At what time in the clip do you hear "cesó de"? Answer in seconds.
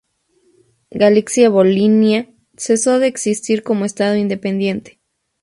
2.57-3.05